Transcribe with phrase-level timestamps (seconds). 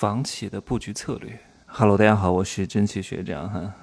[0.00, 1.38] 房企的布局策略。
[1.66, 3.74] Hello，大家好，我是蒸汽学长哈。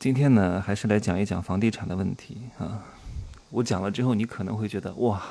[0.00, 2.82] 今天呢，还是来讲一讲房地产的问题啊。
[3.50, 5.22] 我讲了之后，你可能会觉得哇，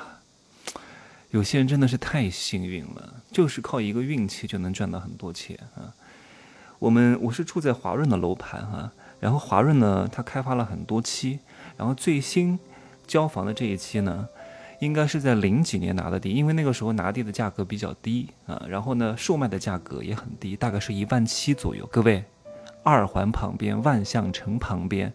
[1.28, 5.92] 有些人真的是太幸运了，就是靠一个运气就能赚到很多钱啊。
[6.78, 8.90] 我们我是住在华润的楼盘哈，
[9.20, 11.40] 然后华润呢，它开发了很多期，
[11.76, 12.58] 然后最新
[13.06, 14.26] 交房的这一期呢。
[14.80, 21.88] 应该是在零几年拿的地，因为那个时候拿地的价格比较低啊，然后呢，售卖的价格也很低，大概是一万七左右。
[21.90, 22.22] 各位，
[22.82, 25.10] 二环旁边，万象城旁边，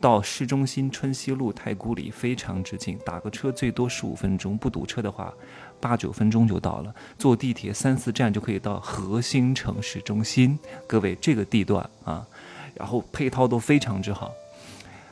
[0.00, 5.32] 到市中心春熙路、太古里非常之近，打个车最多十五分钟，不堵车的话，
[5.80, 6.92] 八九分钟就到了。
[7.16, 10.58] 坐地铁三四站就可以到核心城市中心。
[10.86, 12.26] 各位，这个地段啊，
[12.74, 14.32] 然后配套都非常之好。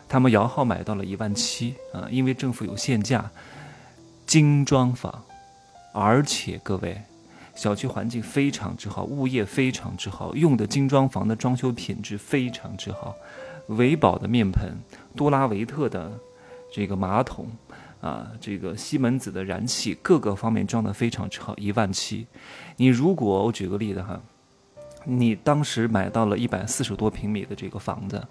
[0.09, 3.31] 他们摇号买到了一万七啊，因为政府有限价。
[4.27, 5.25] 精装房，
[5.93, 7.03] 而且各位，
[7.55, 13.15] 小区环境非常之好，物业非常之好，用的精装房的装修品质非常之好，
[13.69, 14.77] 维宝的面盆，
[15.15, 16.11] 多拉维特的
[16.73, 17.47] 这个马桶，
[18.01, 22.27] 啊，这个西门子的燃气，各个方面装的非常之好，一万七。
[22.77, 24.21] 你如果我举个例子哈，
[25.05, 28.27] 你当时买到了一百四十多平米的这个房子，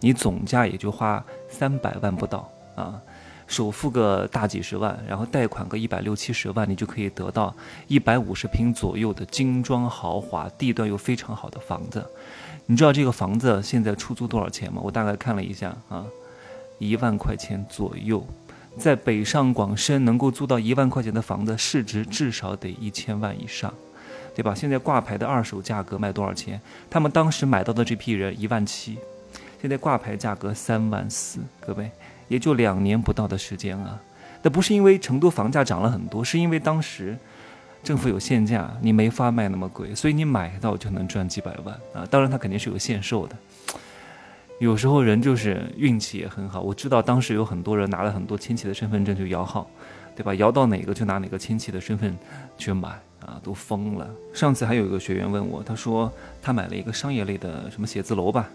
[0.00, 3.00] 你总价也就花三百万不到啊。
[3.48, 7.52] 首付个大几十万，然后贷款个一百六七十万，你就可以得到
[7.88, 12.04] 一百五十平左右的精装豪华、地段又非常好的房子。
[12.66, 14.80] 你知道这个房子现在出租多少钱吗？
[14.84, 16.04] 我大概看了一下啊，
[16.78, 18.24] 一万块钱左右。
[18.76, 23.72] 在北上广深能够租到一万块钱的房子，市值至少得一千万以上，
[24.36, 24.54] 对吧？
[24.54, 26.60] 现在挂牌的二手价格卖多少钱？
[26.88, 28.98] 他们当时买到的这批人一万七，
[29.60, 31.90] 现在挂牌价格三万四，各位。
[32.28, 33.98] 也就两年不到的时间啊，
[34.42, 37.16] 那不是因为成都房价涨了很多，是因为当时
[37.82, 42.06] 政府有限价，你没法卖那么贵，所以你买到就能赚几百万啊。
[42.10, 43.36] 当然，它肯定是有限售的。
[44.60, 49.70] 有时候人就是运气也很好，我知道当时有很多人拿了很多亲戚的身份证去摇号，
[50.16, 50.34] 对吧？
[50.34, 52.16] 摇到哪个就拿哪个亲戚的身份
[52.56, 52.88] 去买
[53.24, 54.10] 啊，都疯了。
[54.34, 58.48] 上次还有一个学员问我，他说他买了一个商业类的什么写字楼吧。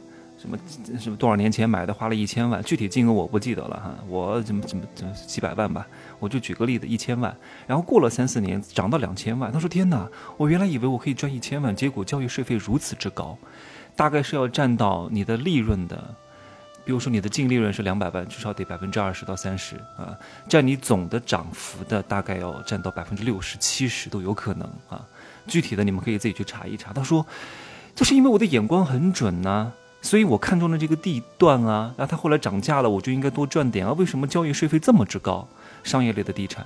[0.44, 0.58] 什么
[1.00, 5.88] 什么多少年前买的，花了一千万，具体金额我不记得了哈，我怎么怎么怎么几百万吧，
[6.20, 7.34] 我就举个例子，一千万，
[7.66, 10.06] 然后过了三四年涨到两千万，他说天哪，
[10.36, 13.38] 我原来以为我可以赚一千万，结果交易税费如此之高，
[13.96, 15.96] 大概是要占到你的利润的，
[16.84, 20.14] 比如说你的净利润是两百万，至少得百分之二十到三十啊，
[20.50, 25.02] 占你总的涨幅的大概要占到百分之六十七十都有可能啊，
[25.48, 26.92] 具体的你们可以自己去查一查。
[26.92, 27.26] 他说，
[27.96, 29.72] 就是因为我的眼光很准呢。
[30.04, 33.94] 所以我看中了这个地段啊，那它后来涨价了，我就应该多赚点啊。
[33.94, 35.48] 为什么交易税费这么之高？
[35.82, 36.66] 商业类的地产，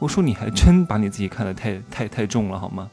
[0.00, 2.90] 我说你还真把你自己看得太 太太重了好吗？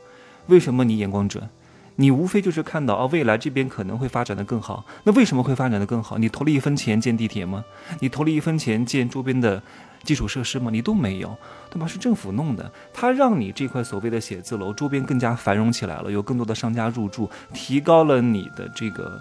[0.47, 1.49] 为什么你眼光准？
[1.95, 4.85] 你无非就是看到啊，未来这边可能会发展的更好。
[5.03, 6.17] 那为什么会发展的更好？
[6.19, 7.65] 你投了一分钱建地铁吗？
[7.99, 9.61] 你投了一分钱建周边的
[10.03, 10.69] 基础设施吗？
[10.71, 11.35] 你都没有，
[11.69, 11.85] 对吧？
[11.87, 19.19] 是政府弄的，它让你这块所谓的写字楼周边更加繁荣起来了，有更多的商家入驻，提高了你的这个。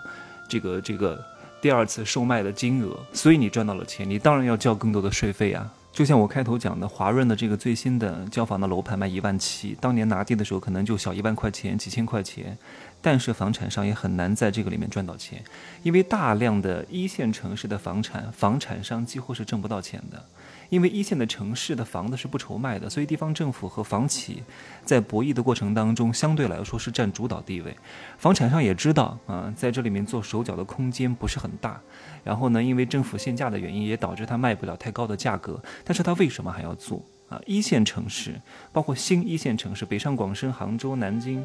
[0.51, 1.25] 这个这个
[1.63, 5.73] 第二次售卖的金额，所以你赚到了钱，你当然要交更多的税费啊。
[5.93, 12.57] 就像我开头讲的，华润的这个最新的交房的楼盘卖一万七，当年拿地的时候可能就小一万块钱、几千块钱，
[13.03, 15.43] 但是房产商也很难在这个里面赚到钱，
[15.83, 20.25] 因为大量的一线城市的房产，房产商几乎是挣不到钱的。
[20.71, 24.43] 因为一线的城市的房子是不愁卖的，所以地方政府和房企
[24.85, 27.77] 在博弈的过程当中，相对来说是占主导地位。
[28.17, 31.79] 房产商也知道啊，在这里面做手脚的空间不是很大。
[32.25, 35.63] 然后呢，因为政府限价的原因，也导致他卖不了太高的价格。
[35.85, 37.41] 但是他为什么还要做啊？
[37.45, 38.41] 一线城市，
[38.73, 41.45] 包括新一线城市，北上广深、杭州、南京。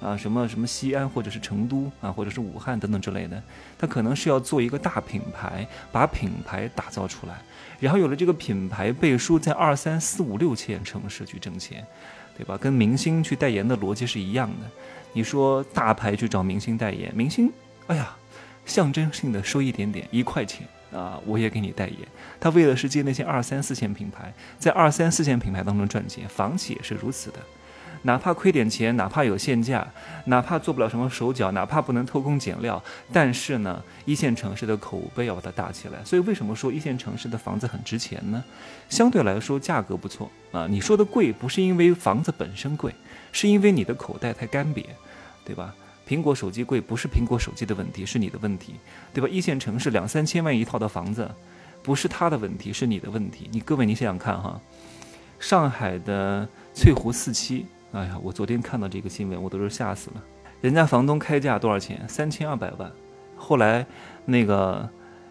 [0.00, 3.42] 啊，什么什么西安或者是成都啊，或者是武汉等等之类的，
[3.78, 7.40] 他可能是要做一个大品牌，把品牌打造出来，
[7.80, 11.84] 然后有了这个品牌背书，在二三四五六线城市去挣钱，
[12.36, 12.58] 对吧？
[12.58, 14.66] 跟明星去代言的逻辑是一样的。
[15.14, 17.50] 你说大牌去找明星代言，明星，
[17.86, 18.14] 哎呀，
[18.66, 21.98] 象征性的收一点点一块钱啊，我也给你代言。
[22.38, 27.38] 他为的是接那些二三四线品牌，在二三四线品牌当中赚钱，房企也是如此的。
[28.02, 29.86] 哪怕亏点钱，哪怕有限价，
[30.26, 32.82] 哪怕做不了什么手脚，哪怕不能偷工减料，
[33.12, 36.04] 但是呢，一线城市的口碑要把它打起来。
[36.04, 38.42] 所以为什么说一线城市的房子很值钱呢？
[38.88, 40.66] 相对来说价格不错啊。
[40.68, 42.94] 你说的贵不是因为房子本身贵，
[43.32, 44.84] 是因为你的口袋太干瘪，
[45.44, 45.74] 对吧？
[46.08, 48.76] 苹果手机贵不是苹果手机的问题，是你的问题，
[49.12, 49.28] 对吧？
[49.28, 51.28] 一线城市两三千万一套的房子，
[51.82, 53.48] 不是他的问题，是你的问题。
[53.50, 54.60] 你各位你想想看哈，
[55.40, 57.66] 上海的翠湖四期。
[57.96, 60.22] 哎呀，我昨天看到这个新闻，我都是吓死了。
[60.60, 62.06] 人家房东开价多少钱？
[62.06, 62.92] 三千二百万。
[63.36, 63.86] 后来
[64.26, 64.86] 那个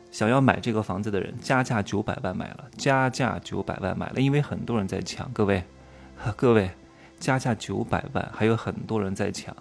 [0.09, 5.31] 想要买这个房子的人加价九百万买了，加价九百万买了，因为很多人在抢。
[5.31, 5.63] 各位，
[6.35, 6.71] 各位，
[7.19, 9.55] 加价九百万，还有很多人在抢。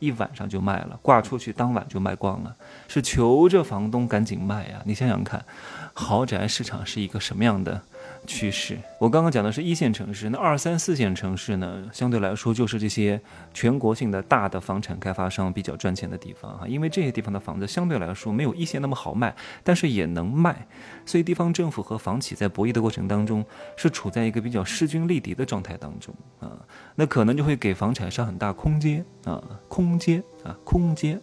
[0.00, 2.56] 一晚上就卖了，挂出去当晚就卖光了，
[2.88, 4.80] 是求着房东赶紧卖呀！
[4.84, 5.44] 你想想看，
[5.92, 7.82] 豪宅市场是一个什么样的？
[8.26, 13.20] 趋势，我刚刚讲的是一线城市，那二三四线城市呢，相对来说就是这些
[13.54, 19.34] 全国性的大的房产开发商比较赚钱的地方哈，因为这些地方的房子相对来说没有一线那么好卖，
[19.64, 20.66] 但是也能卖，
[21.06, 23.44] 所以地方政府和房企在博弈的过程当中
[23.76, 26.52] 是处在一个比较势均力敌的状态当中啊，
[26.96, 31.20] 那可能就会给房产商很大空间啊，空间啊，空间，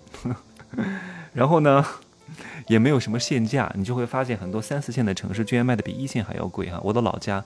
[1.33, 1.85] 然后呢？
[2.67, 6.79] 也没有什么限价，你就会发现很多三四线的城市居然卖的比一线还要贵哈！
[6.83, 7.43] 我的老家，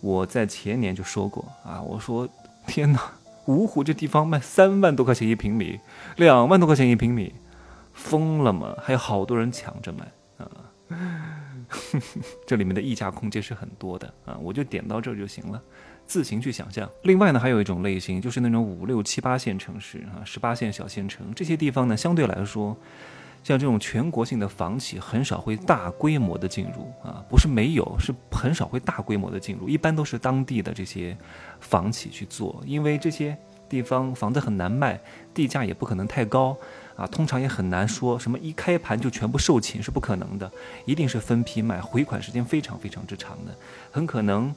[0.00, 2.28] 我在前年就说过啊，我说
[2.66, 3.00] 天哪，
[3.46, 5.78] 芜湖这地方卖三万多块钱一平米，
[6.16, 7.32] 两万多块钱一平米，
[7.92, 8.74] 疯了吗？
[8.82, 10.50] 还有好多人抢着买啊！
[12.46, 14.36] 这里面的溢价空间是很多的啊！
[14.40, 15.62] 我就点到这儿就行了，
[16.06, 16.90] 自行去想象。
[17.02, 22.76] 另外呢，还有一种类型就是那种五六七八线城市啊，十八线小县城这些地方呢，相对来说。
[23.44, 31.14] 像这种全国性的房企很少会大规模的进入啊，不是没有，是很少会大规模的进入，一般都是当地的这些
[31.60, 33.36] 房企去做，因为这些
[33.68, 34.98] 地方房子很难卖，
[35.34, 36.56] 地价也不可能太高
[36.96, 40.50] 啊，通常也很难说什么一开盘就全部售罄是不可能的，
[40.86, 43.54] 一定是分批卖，回款时间非常非常之长的，
[43.90, 44.54] 很可能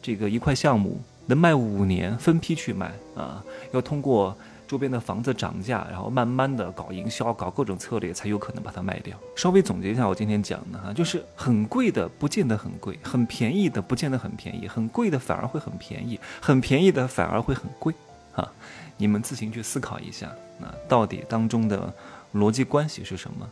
[0.00, 4.34] 这个一块项目能卖五年，分批去卖啊，要通过。
[4.72, 9.14] 周边的房子涨价，然后慢慢的搞营销，搞各种策略，才有可能把它卖掉。
[9.36, 17.92] 稍微总结一下我今天讲的哈，就是很贵的不见得很贵，很便宜的不见得很便宜，很贵的反而会很便宜，很便宜的反而会很贵，
[18.32, 18.50] 哈，
[18.96, 21.92] 你们自行去思考一下，那到底当中的
[22.32, 23.46] 逻辑关系是什么？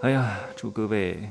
[0.00, 1.28] 哎呀，祝各位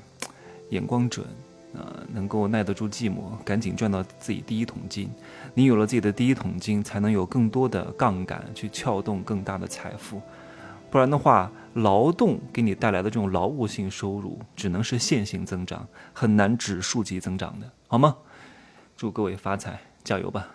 [0.70, 1.26] 眼光准。
[1.74, 5.10] 呃，能够耐得住寂寞，赶紧赚到自己第一桶金。
[5.54, 10.22] 你有了自己的第一桶金，才能有更多的杠杆去撬动更大的财富。
[10.90, 18.18] 不然的话，劳动给你带来的这种劳务性收入，只能是线性增长，很难指数级增长的，好吗？
[18.98, 20.52] 祝各位发财，加油吧！